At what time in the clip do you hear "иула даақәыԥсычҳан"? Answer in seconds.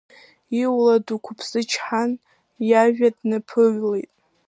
0.61-2.11